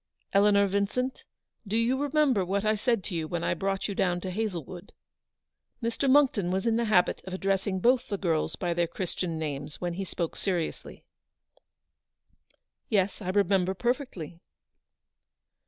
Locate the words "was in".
6.49-6.75